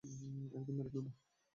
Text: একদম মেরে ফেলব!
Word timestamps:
একদম 0.51 0.73
মেরে 0.77 0.89
ফেলব! 0.93 1.07